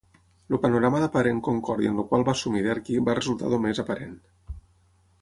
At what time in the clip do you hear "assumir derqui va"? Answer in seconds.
2.39-3.19